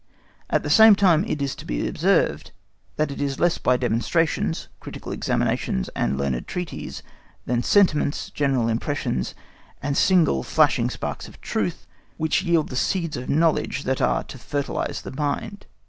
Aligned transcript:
—At 0.49 0.63
the 0.63 0.71
same 0.71 0.95
time 0.95 1.23
it 1.25 1.43
is 1.43 1.53
to 1.53 1.63
be 1.63 1.87
observed, 1.87 2.53
that 2.95 3.11
it 3.11 3.21
is 3.21 3.39
less 3.39 3.59
demonstrations, 3.59 4.67
critical 4.79 5.11
examinations, 5.11 5.89
and 5.89 6.17
learned 6.17 6.47
treatises, 6.47 7.03
than 7.45 7.61
sentiments, 7.61 8.31
general 8.31 8.67
impressions, 8.67 9.35
and 9.79 9.95
single 9.95 10.41
flashing 10.41 10.89
sparks 10.89 11.27
of 11.27 11.39
truth, 11.39 11.85
which 12.17 12.41
yield 12.41 12.69
the 12.69 12.75
seeds 12.75 13.15
of 13.15 13.29
knowledge 13.29 13.83
that 13.83 14.01
are 14.01 14.23
to 14.23 14.39
fertilise 14.39 15.01
the 15.03 15.11
mind. 15.11 15.67